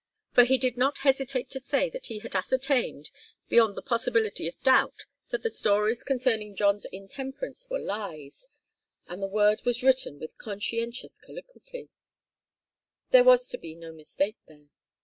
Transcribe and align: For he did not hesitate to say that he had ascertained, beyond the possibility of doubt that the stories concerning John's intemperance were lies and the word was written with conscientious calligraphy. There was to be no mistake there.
For 0.33 0.45
he 0.45 0.57
did 0.57 0.77
not 0.77 0.97
hesitate 1.05 1.51
to 1.51 1.59
say 1.59 1.87
that 1.91 2.07
he 2.07 2.17
had 2.17 2.35
ascertained, 2.35 3.11
beyond 3.49 3.75
the 3.77 3.83
possibility 3.83 4.47
of 4.47 4.59
doubt 4.63 5.05
that 5.29 5.43
the 5.43 5.49
stories 5.51 6.01
concerning 6.01 6.55
John's 6.55 6.85
intemperance 6.85 7.69
were 7.69 7.77
lies 7.77 8.47
and 9.05 9.21
the 9.21 9.27
word 9.27 9.61
was 9.63 9.83
written 9.83 10.17
with 10.17 10.39
conscientious 10.39 11.19
calligraphy. 11.19 11.89
There 13.11 13.23
was 13.23 13.47
to 13.49 13.59
be 13.59 13.75
no 13.75 13.91
mistake 13.91 14.37
there. 14.47 14.69